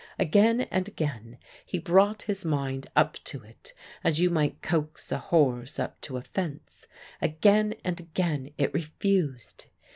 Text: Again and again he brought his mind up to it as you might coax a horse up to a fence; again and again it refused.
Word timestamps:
Again 0.17 0.61
and 0.71 0.87
again 0.87 1.37
he 1.63 1.77
brought 1.77 2.23
his 2.23 2.43
mind 2.43 2.87
up 2.95 3.19
to 3.25 3.43
it 3.43 3.71
as 4.03 4.19
you 4.19 4.31
might 4.31 4.63
coax 4.63 5.11
a 5.11 5.19
horse 5.19 5.77
up 5.77 6.01
to 6.01 6.17
a 6.17 6.23
fence; 6.23 6.87
again 7.21 7.75
and 7.85 7.99
again 7.99 8.51
it 8.57 8.73
refused. 8.73 9.67